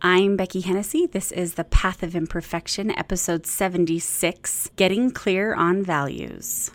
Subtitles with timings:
[0.00, 1.06] I'm Beckie Hennessy.
[1.06, 6.70] This is The Path of Imperfection, episode 76 Getting Clear on Values.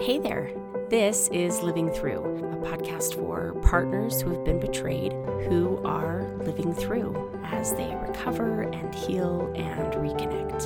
[0.00, 0.50] Hey there.
[0.90, 5.12] This is Living Through, a podcast for partners who have been betrayed
[5.48, 10.64] who are living through as they recover and heal and reconnect.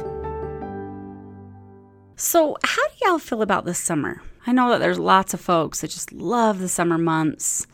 [2.17, 4.23] So, how do y'all feel about this summer?
[4.47, 7.67] I know that there's lots of folks that just love the summer months.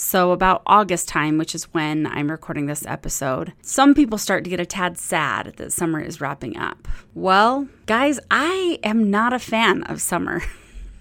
[0.00, 4.50] So, about August time, which is when I'm recording this episode, some people start to
[4.50, 6.86] get a tad sad that summer is wrapping up.
[7.14, 10.42] Well, guys, I am not a fan of summer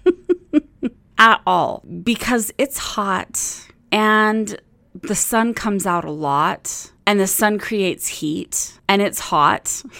[1.19, 4.59] at all because it's hot and
[4.95, 9.83] the sun comes out a lot and the sun creates heat and it's hot.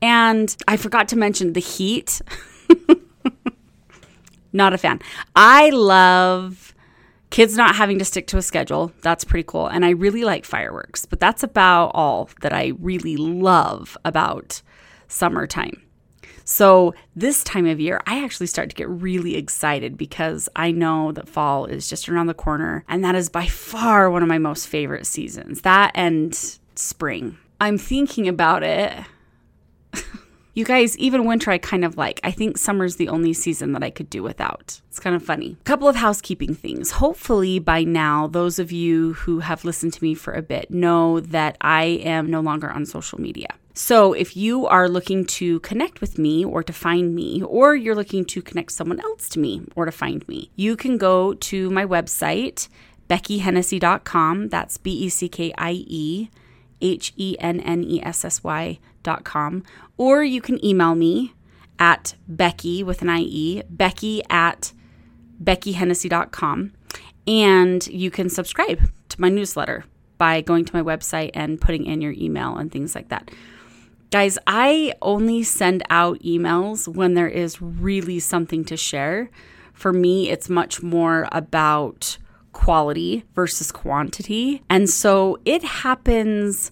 [0.00, 2.20] And I forgot to mention the heat.
[4.52, 5.00] not a fan.
[5.34, 6.73] I love
[7.34, 8.92] kids not having to stick to a schedule.
[9.02, 9.66] That's pretty cool.
[9.66, 14.62] And I really like fireworks, but that's about all that I really love about
[15.08, 15.82] summertime.
[16.44, 21.10] So, this time of year, I actually start to get really excited because I know
[21.10, 22.84] that fall is just around the corner.
[22.86, 26.38] And that is by far one of my most favorite seasons that and
[26.76, 27.36] spring.
[27.60, 28.92] I'm thinking about it
[30.54, 32.20] you guys, even winter, I kind of like.
[32.22, 34.80] I think summer's the only season that I could do without.
[34.88, 35.56] It's kind of funny.
[35.60, 36.92] A couple of housekeeping things.
[36.92, 41.18] Hopefully, by now, those of you who have listened to me for a bit know
[41.20, 43.48] that I am no longer on social media.
[43.74, 47.96] So, if you are looking to connect with me or to find me, or you're
[47.96, 51.68] looking to connect someone else to me or to find me, you can go to
[51.70, 52.68] my website,
[53.10, 54.50] beckiehennessy.com.
[54.50, 56.28] That's B E C K I E
[56.84, 59.64] H E N N E S S Y.com
[59.96, 61.32] or you can email me
[61.78, 64.72] at Beckie with an IE, Beckie at
[65.42, 66.72] BeckieHennessy.com.
[67.26, 69.84] And you can subscribe to my newsletter
[70.18, 73.30] by going to my website and putting in your email and things like that.
[74.10, 79.30] Guys, I only send out emails when there is really something to share.
[79.72, 82.18] For me, it's much more about
[82.52, 84.62] quality versus quantity.
[84.70, 86.70] And so it happens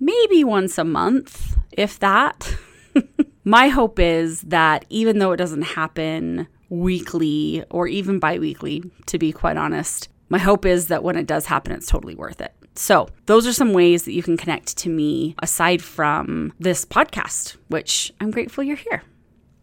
[0.00, 2.56] maybe once a month if that.
[3.44, 9.18] My hope is that even though it doesn't happen weekly or even bi weekly, to
[9.18, 12.54] be quite honest, my hope is that when it does happen, it's totally worth it.
[12.76, 17.56] So, those are some ways that you can connect to me aside from this podcast,
[17.68, 19.02] which I'm grateful you're here.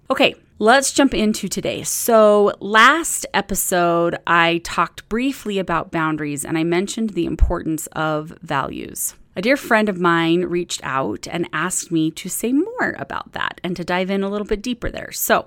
[0.09, 1.83] Okay, let's jump into today.
[1.83, 9.15] So, last episode, I talked briefly about boundaries and I mentioned the importance of values.
[9.37, 13.61] A dear friend of mine reached out and asked me to say more about that
[13.63, 15.11] and to dive in a little bit deeper there.
[15.11, 15.45] So,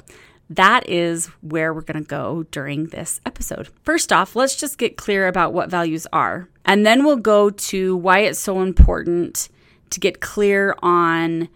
[0.48, 3.68] that is where we're going to go during this episode.
[3.82, 7.96] First off, let's just get clear about what values are, and then we'll go to
[7.96, 9.48] why it's so important
[9.90, 11.48] to get clear on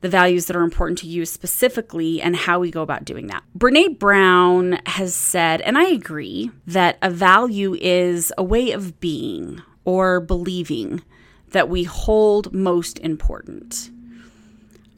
[0.00, 3.44] the values that are important to you specifically and how we go about doing that.
[3.56, 9.62] Brene Brown has said, and I agree, that a value is a way of being
[9.84, 11.02] or believing
[11.50, 13.90] that we hold most important.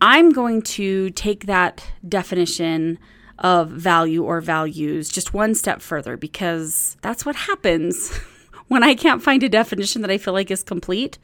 [0.00, 2.98] I'm going to take that definition
[3.38, 8.19] of value or values just one step further because that's what happens
[8.69, 11.19] when I can't find a definition that I feel like is complete.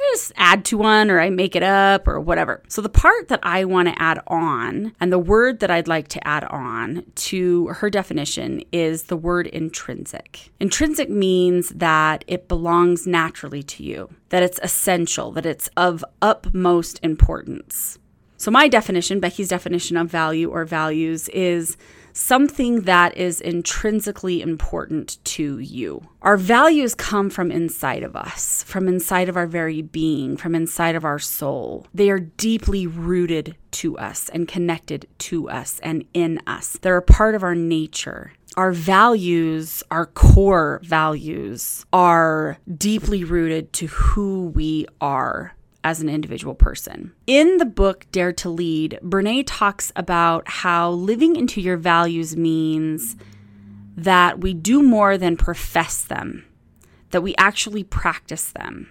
[0.00, 2.62] I just add to one or I make it up or whatever.
[2.68, 6.06] So, the part that I want to add on and the word that I'd like
[6.08, 10.52] to add on to her definition is the word intrinsic.
[10.60, 17.00] Intrinsic means that it belongs naturally to you, that it's essential, that it's of utmost
[17.02, 17.98] importance.
[18.36, 21.76] So, my definition, Beckie's definition of value or values, is
[22.18, 26.02] something that is intrinsically important to you.
[26.20, 30.96] Our values come from inside of us, from inside of our very being, from inside
[30.96, 31.86] of our soul.
[31.94, 36.76] They are deeply rooted to us and connected to us and in us.
[36.82, 38.32] They're a part of our nature.
[38.56, 46.54] Our values, our core values, are deeply rooted to who we are as an individual
[46.54, 47.12] person.
[47.26, 53.16] In the book Dare to Lead, Brene talks about how living into your values means
[53.96, 56.44] that we do more than profess them,
[57.10, 58.88] that we actually practice them.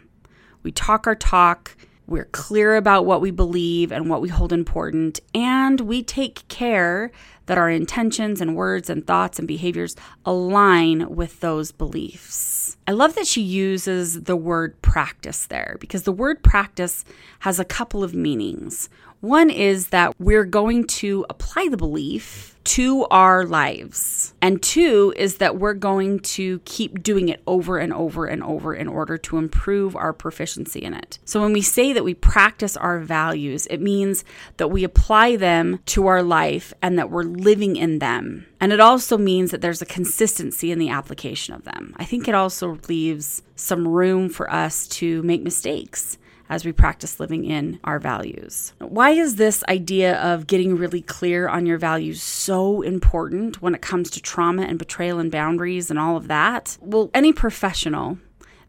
[0.63, 5.19] We talk our talk, we're clear about what we believe and what we hold important,
[5.35, 7.11] and we take care
[7.47, 9.95] that our intentions and words and thoughts and behaviors
[10.25, 12.77] align with those beliefs.
[12.87, 17.03] I love that she uses the word practice there because the word practice
[17.39, 18.89] has a couple of meanings.
[19.21, 24.33] One is that we're going to apply the belief to our lives.
[24.41, 28.75] And two is that we're going to keep doing it over and over and over
[28.75, 31.17] in order to improve our proficiency in it.
[31.23, 34.25] So when we say that we practice our values, it means
[34.57, 38.45] that we apply them to our life and that we're living in them.
[38.59, 41.93] And it also means that there's a consistency in the application of them.
[41.95, 46.17] I think it also leaves some room for us to make mistakes
[46.49, 48.73] as we practice living in our values.
[48.79, 53.81] Why is this idea of getting really clear on your values so important when it
[53.81, 56.77] comes to trauma and betrayal and boundaries and all of that?
[56.81, 58.17] Well, any professional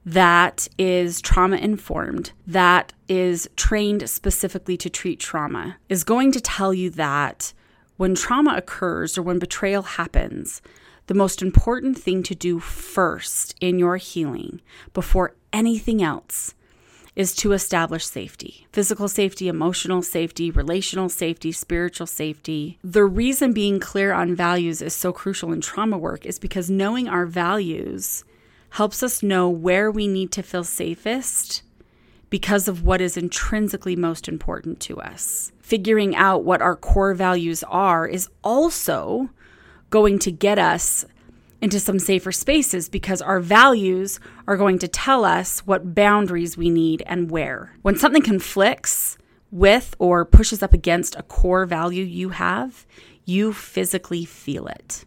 [0.04, 6.72] that is trauma informed, that is trained specifically to treat trauma, is going to tell
[6.72, 7.52] you that
[7.96, 10.62] when trauma occurs or when betrayal happens,
[11.08, 14.60] the most important thing to do first in your healing
[14.94, 16.54] before anything else
[17.18, 22.78] is to establish safety physical safety, emotional safety, relational safety, spiritual safety.
[22.84, 27.08] The reason being clear on values is so crucial in trauma work is because knowing
[27.08, 28.24] our values
[28.70, 31.62] helps us know where we need to feel safest
[32.30, 35.50] because of what is intrinsically most important to us.
[35.60, 39.28] Figuring out what our core values are is also
[39.90, 41.04] going to get us
[41.60, 46.70] into some safer spaces because our values are going to tell us what boundaries we
[46.70, 47.74] need and where.
[47.82, 49.18] When something conflicts
[49.50, 52.86] with or pushes up against a core value you have,
[53.24, 55.04] you physically feel it.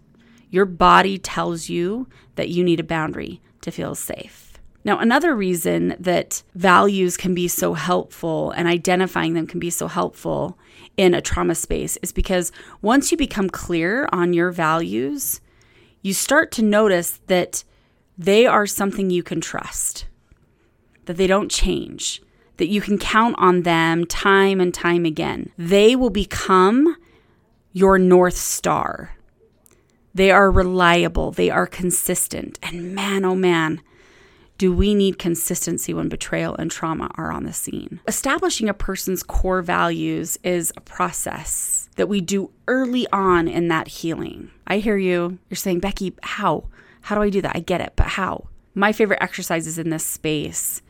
[0.50, 4.52] Your body tells you that you need a boundary to feel safe.
[4.84, 9.88] Now, another reason that values can be so helpful and identifying them can be so
[9.88, 10.58] helpful
[10.98, 12.52] in a trauma space is because
[12.82, 15.40] once you become clear on your values,
[16.02, 17.64] you start to notice that
[18.18, 20.06] they are something you can trust,
[21.06, 22.22] that they don't change,
[22.58, 25.52] that you can count on them time and time again.
[25.58, 26.98] They will become
[27.72, 29.16] your North Star.
[30.14, 32.60] They are reliable, they are consistent.
[32.62, 33.82] And man, oh man,
[34.62, 38.00] do we need consistency when betrayal and trauma are on the scene?
[38.08, 43.88] Establishing a person's core values is a process that we do early on in that
[43.88, 44.52] healing.
[44.68, 45.40] I hear you.
[45.50, 46.66] You're saying, Beckie, how?
[47.02, 47.56] How do I do that?
[47.56, 48.50] I get it, but how?
[48.76, 50.84] My favorite exercises in this space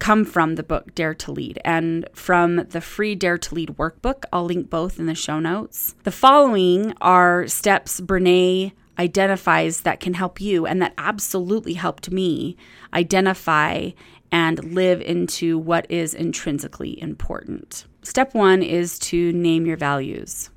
[0.00, 4.24] come from the book Dare to Lead and from the free Dare to Lead workbook.
[4.32, 5.94] I'll link both in the show notes.
[6.02, 12.56] The following are steps Brene identifies that can help you and that absolutely helped me
[12.92, 13.90] identify
[14.30, 17.86] and live into what is intrinsically important.
[18.02, 20.50] Step one is to name your values.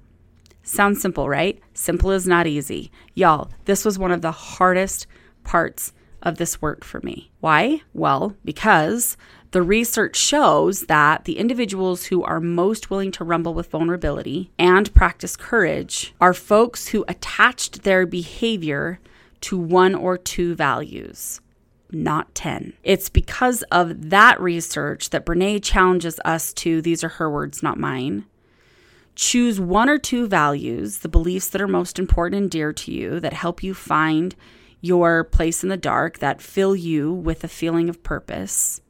[0.64, 1.60] Sounds simple, right?
[1.74, 2.92] Simple is not easy.
[3.14, 5.08] Y'all, this was one of the hardest
[5.44, 5.94] parts
[6.24, 7.32] of this work for me.
[7.40, 7.82] Why?
[7.94, 9.16] Well, because
[9.52, 14.94] the research shows that the individuals who are most willing to rumble with vulnerability and
[14.94, 19.00] practice courage are folks who attached their behavior
[19.42, 21.40] to one or two values
[21.92, 22.74] not 10.
[22.84, 27.80] It's because of that research that Brene challenges us to, these are her words, not
[27.80, 28.26] mine.
[29.16, 33.20] Choose one or two values, the beliefs that are most important and dear to you,
[33.20, 34.36] that help you find
[34.82, 38.82] your place in the dark, that fill you with a feeling of purpose.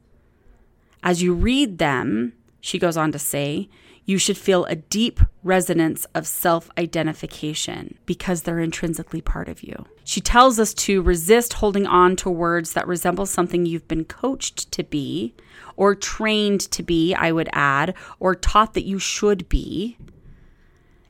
[1.02, 3.68] As you read them, she goes on to say,
[4.08, 9.84] you should feel a deep resonance of self identification because they're intrinsically part of you.
[10.02, 14.72] She tells us to resist holding on to words that resemble something you've been coached
[14.72, 15.34] to be,
[15.76, 19.98] or trained to be, I would add, or taught that you should be.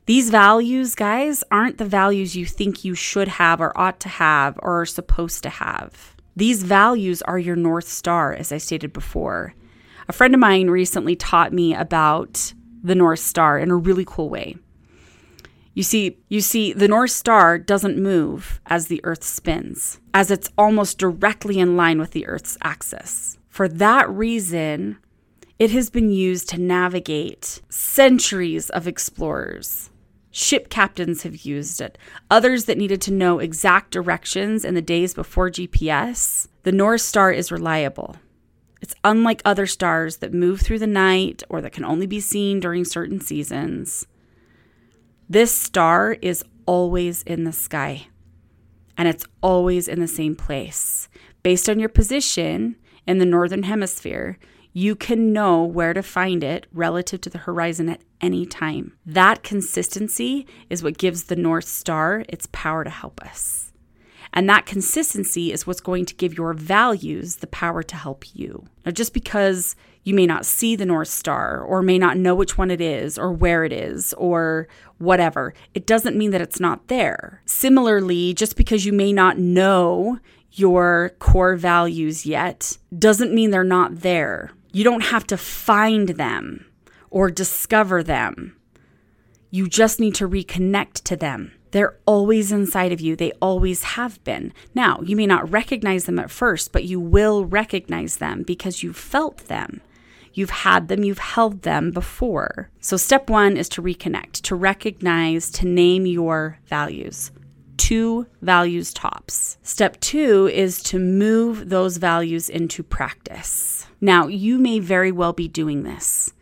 [0.07, 4.59] These values, guys, aren't the values you think you should have, or ought to have,
[4.61, 6.17] or are supposed to have.
[6.35, 9.55] These values are your North Star, as I stated before.
[10.09, 14.31] A friend of mine recently taught me about the North Star in a really cool
[14.31, 14.57] way.
[15.75, 20.51] You see, you see the North Star doesn't move as the earth spins, as it's
[20.57, 23.39] almost directly in line with the earth's axis.
[23.49, 24.97] For that reason,
[25.59, 29.91] it has been used to navigate centuries of explorers.
[30.31, 31.99] Ship captains have used it.
[32.31, 36.49] Others that needed to know exact directions in the days before GPS.
[36.63, 38.17] The North Star is reliable.
[38.81, 42.61] It's unlike other stars that move through the night or that can only be seen
[42.61, 44.07] during certain seasons.
[45.29, 48.07] This star is always in the sky
[48.97, 51.09] and it's always in the same place.
[51.43, 54.39] Based on your position in the northern hemisphere,
[54.73, 58.97] you can know where to find it relative to the horizon at any time.
[59.07, 63.68] That consistency is what gives the North Star its power to help us.
[64.39, 68.67] And that consistency is what's going to give your values the power to help you.
[68.87, 72.57] Now, just because you may not see the North Star or may not know which
[72.57, 74.69] one it is or where it is or
[74.99, 75.55] whatever.
[75.75, 77.43] It doesn't mean that it's not there.
[77.47, 80.21] Similarly, just because you may not know
[80.53, 84.53] your core values yet doesn't mean they're not there.
[84.73, 86.65] You don't have to find them
[87.11, 88.57] or discover them.
[89.51, 91.58] You just need to reconnect to them.
[91.71, 93.17] They're always inside of you.
[93.17, 94.53] They always have been.
[94.75, 98.93] Now, you may not recognize them at first, but you will recognize them because you
[98.93, 99.81] felt them.
[100.33, 102.71] You've had them, you've held them before.
[102.81, 107.33] So, step one is to reconnect, to recognize, to name your values.
[107.77, 109.59] Two values tops.
[109.63, 113.87] Step two is to move those values into practice.
[114.01, 116.33] Now, you may very well be doing this.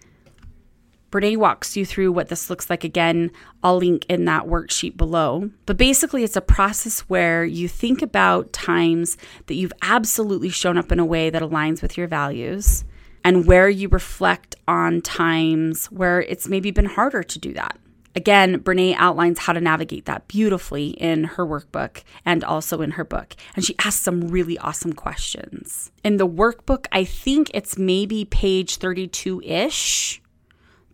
[1.17, 3.31] Brene walks you through what this looks like again.
[3.63, 5.51] I'll link in that worksheet below.
[5.65, 10.93] But basically, it's a process where you think about times that you've absolutely shown up
[10.93, 12.85] in a way that aligns with your values
[13.25, 17.79] and where you reflect on times where it's maybe been harder to do that.
[18.15, 23.05] Again, Brene outlines how to navigate that beautifully in her workbook and also in her
[23.05, 23.37] book.
[23.55, 25.91] And she asks some really awesome questions.
[26.05, 30.21] In the workbook, I think it's maybe page 32 ish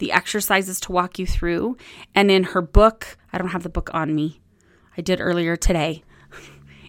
[0.02, 1.76] the exercises to walk you through.
[2.12, 4.40] And in her book, I don't have the book on me,
[4.99, 6.02] I did earlier today.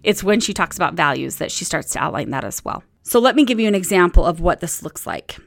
[0.03, 2.83] It's when she talks about values that she starts to outline that as well.
[3.03, 5.37] So let me give you an example of what this looks like.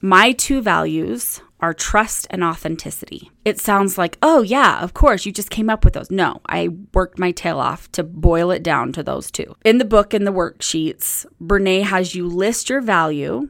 [0.00, 3.28] My two values are trust and authenticity.
[3.44, 6.12] It sounds like, oh, yeah, of course, you just came up with those.
[6.12, 9.56] No, I worked my tail off to boil it down to those two.
[9.64, 13.48] In the book, in the worksheets, Brene has you list your value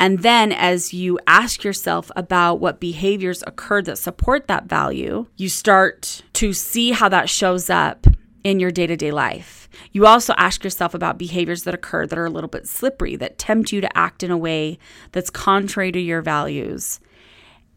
[0.00, 5.50] and then, as you ask yourself about what behaviors occurred that support that value, you
[5.50, 8.06] start to see how that shows up
[8.42, 9.68] in your day to day life.
[9.92, 13.36] You also ask yourself about behaviors that occur that are a little bit slippery, that
[13.36, 14.78] tempt you to act in a way
[15.12, 16.98] that's contrary to your values.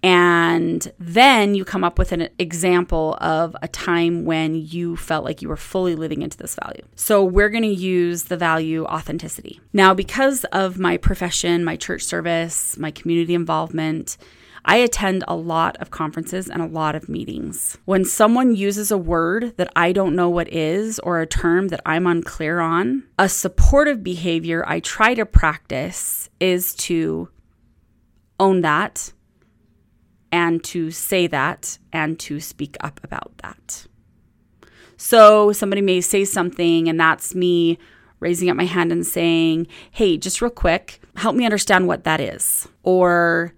[0.04, 5.42] And then you come up with an example of a time when you felt like
[5.42, 6.84] you were fully living into this value.
[6.96, 9.62] So we're going to use the value authenticity.
[9.72, 14.18] Now, because of my profession, my church service, my community involvement,
[14.66, 17.78] I attend a lot of conferences and a lot of meetings.
[17.86, 21.82] When someone uses a word that I don't know what is or a term that
[21.86, 27.30] I'm unclear on, a supportive behavior I try to practice is to
[28.40, 29.14] own that
[30.34, 33.86] and to say that and to speak up about that.
[34.98, 37.78] So somebody may say something, and that's me
[38.20, 42.20] raising up my hand and saying, Hey, just real quick, help me understand what that
[42.20, 42.68] is.
[42.82, 43.54] Or,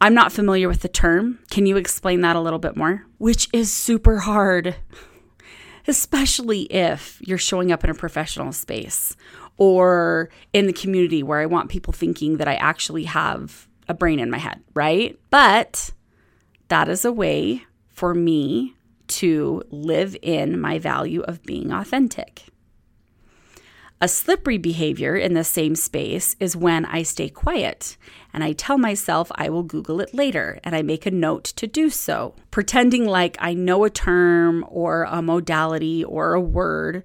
[0.00, 1.38] I'm not familiar with the term.
[1.50, 3.06] Can you explain that a little bit more?
[3.18, 4.74] Which is super hard,
[5.86, 9.16] especially if you're showing up in a professional space
[9.58, 14.18] or in the community where I want people thinking that I actually have a brain
[14.18, 15.18] in my head, right?
[15.30, 15.90] But
[16.68, 18.74] that is a way for me
[19.06, 22.44] to live in my value of being authentic.
[24.00, 27.96] A slippery behavior in the same space is when I stay quiet
[28.34, 31.66] and I tell myself I will Google it later and I make a note to
[31.66, 37.02] do so, pretending like I know a term or a modality or a word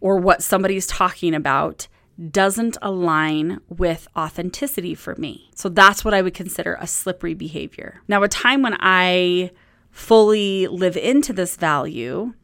[0.00, 1.88] or what somebody's talking about
[2.30, 5.50] doesn't align with authenticity for me.
[5.54, 8.02] So that's what I would consider a slippery behavior.
[8.08, 9.52] Now, a time when I
[9.90, 12.34] fully live into this value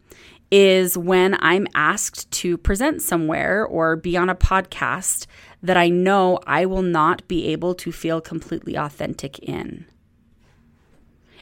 [0.50, 5.26] is when I'm asked to present somewhere or be on a podcast
[5.62, 9.86] that I know I will not be able to feel completely authentic in.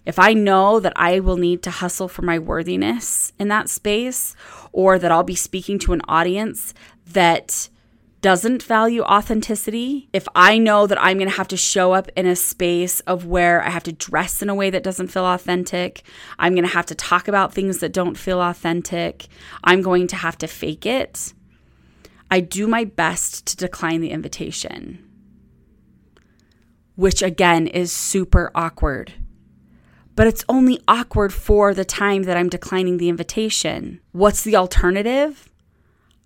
[0.07, 4.35] If I know that I will need to hustle for my worthiness in that space,
[4.73, 6.73] or that I'll be speaking to an audience
[7.07, 7.69] that
[8.23, 12.25] doesn't value authenticity, if I know that I'm going to have to show up in
[12.25, 16.05] a space of where I have to dress in a way that doesn't feel authentic,
[16.39, 19.27] I'm going to have to talk about things that don't feel authentic,
[19.65, 21.35] I'm going to have to fake it,
[22.31, 25.05] I do my best to decline the invitation,
[26.95, 29.15] which again is super awkward.
[30.15, 34.01] But it's only awkward for the time that I'm declining the invitation.
[34.13, 35.51] What's the alternative?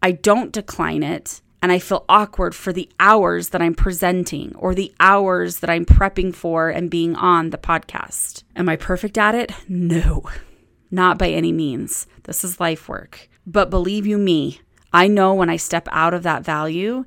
[0.03, 4.73] I don't decline it and I feel awkward for the hours that I'm presenting or
[4.73, 8.45] the hours that I'm prepping for and being on the podcast.
[8.55, 9.51] Am I perfect at it?
[9.69, 10.23] No,
[10.93, 12.07] not by any means.
[12.23, 13.29] This is life work.
[13.45, 14.61] But believe you me,
[14.93, 17.05] I know when I step out of that value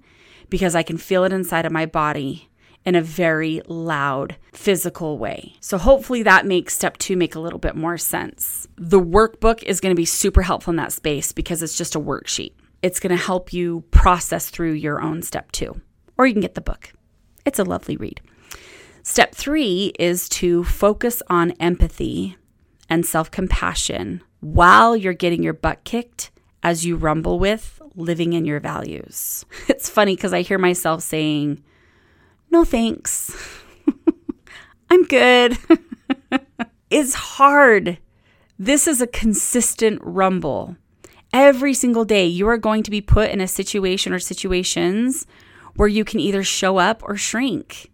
[0.50, 2.50] because I can feel it inside of my body
[2.84, 5.56] in a very loud physical way.
[5.62, 8.68] So hopefully that makes step 2 make a little bit more sense.
[8.76, 12.00] The workbook is going to be super helpful in that space because it's just a
[12.02, 15.82] worksheet it's going to help you process through your own step two.
[16.18, 16.92] Or you can get the book.
[17.46, 18.22] It's a lovely read.
[19.04, 22.38] Step three is to focus on empathy
[22.90, 26.32] and self compassion while you're getting your butt kicked
[26.64, 29.46] as you rumble with living in your values.
[29.68, 31.64] It's funny because I hear myself saying,
[32.52, 33.36] No thanks.
[34.90, 35.58] I'm good.
[36.90, 38.00] it's hard.
[38.58, 40.76] This is a consistent rumble.
[41.32, 45.28] Every single day, you are going to be put in a situation or situations
[45.76, 47.92] where you can either show up or shrink.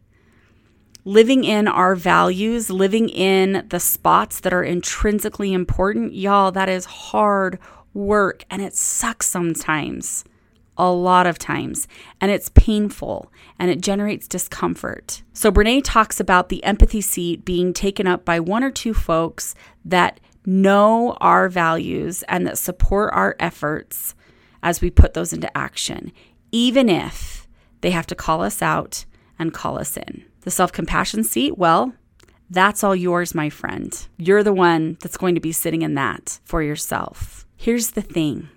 [1.03, 6.85] Living in our values, living in the spots that are intrinsically important, y'all, that is
[6.85, 7.59] hard
[7.93, 10.23] work and it sucks sometimes
[10.77, 11.87] a lot of times,
[12.19, 15.23] and it's painful and it generates discomfort.
[15.33, 19.55] So, Brene talks about the empathy seat being taken up by one or two folks
[19.85, 24.15] that know our values and that support our efforts
[24.63, 26.11] as we put those into action,
[26.51, 27.47] even if
[27.81, 29.05] they have to call us out
[29.37, 30.25] and call us in.
[30.41, 31.93] The self compassion seat, well,
[32.49, 34.07] that's all yours, my friend.
[34.17, 37.45] You're the one that's going to be sitting in that for yourself.
[37.57, 38.49] Here's the thing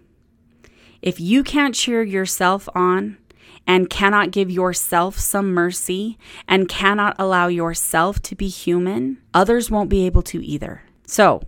[1.00, 3.18] if you can't cheer yourself on
[3.66, 6.18] and cannot give yourself some mercy
[6.49, 10.83] and cannot allow yourself to be human, others won't be able to either.
[11.07, 11.42] So,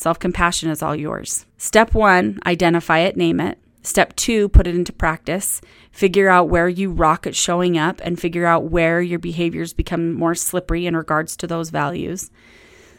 [0.00, 1.44] self compassion is all yours.
[1.58, 3.58] Step one, identify it, name it.
[3.82, 5.60] Step two, put it into practice.
[5.92, 10.14] Figure out where you rock at showing up and figure out where your behaviors become
[10.14, 12.30] more slippery in regards to those values.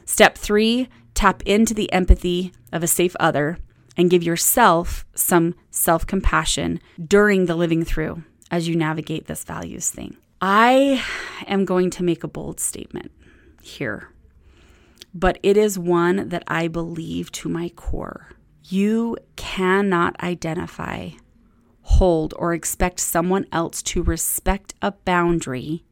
[0.05, 3.57] Step three, tap into the empathy of a safe other
[3.97, 9.89] and give yourself some self compassion during the living through as you navigate this values
[9.89, 10.17] thing.
[10.39, 11.03] I
[11.47, 13.11] am going to make a bold statement
[13.63, 14.09] here,
[15.13, 18.29] but it is one that I believe to my core.
[18.63, 21.11] You cannot identify,
[21.81, 25.83] hold, or expect someone else to respect a boundary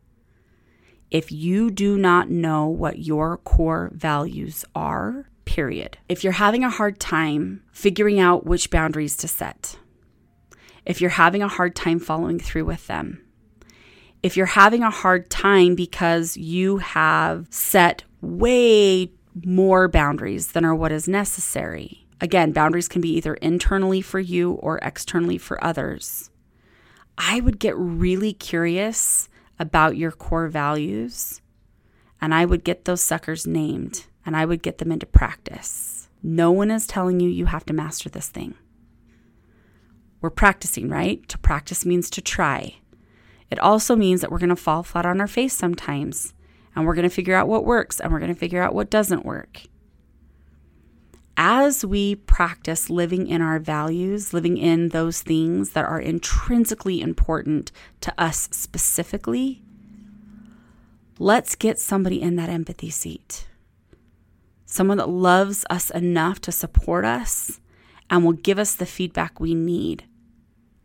[1.12, 5.98] if you do not know what your core values are period.
[6.08, 9.78] If you're having a hard time figuring out which boundaries to set,
[10.86, 13.26] if you're having a hard time following through with them,
[14.22, 19.12] if you're having a hard time because you have set way
[19.46, 22.08] more boundaries than are what is necessary.
[22.22, 26.30] Again, boundaries can be either internally for you or externally for others.
[27.18, 31.42] I would get really curious about your core values
[32.22, 36.10] and I would get those suckers named and I would get them into practice.
[36.22, 38.56] No one is telling you you have to master this thing.
[40.22, 41.26] We're practicing, right?
[41.30, 42.76] To practice means to try.
[43.50, 46.34] It also means that we're going to fall flat on our face sometimes,
[46.76, 48.90] and we're going to figure out what works and we're going to figure out what
[48.90, 49.62] doesn't work.
[51.38, 57.72] As we practice living in our values, living in those things that are intrinsically important
[58.02, 59.62] to us specifically,
[61.18, 63.46] let's get somebody in that empathy seat
[64.70, 67.60] someone that loves us enough to support us
[68.10, 70.04] and will give us the feedback we need,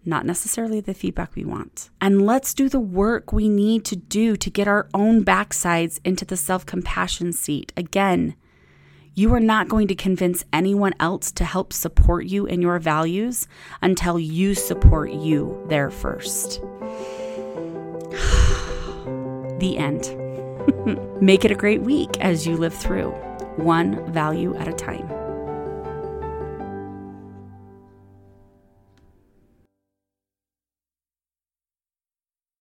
[0.06, 1.90] not necessarily the feedback we want.
[2.00, 6.24] And let's do the work we need to do to get our own backsides into
[6.24, 7.72] the self compassion seat.
[7.76, 8.34] Again,
[9.14, 13.46] you are not going to convince anyone else to help support you in your values
[13.80, 16.60] until you support you there first.
[19.60, 20.16] the end.
[21.22, 23.10] Make it a great week as you live through
[23.56, 25.23] one value at a time.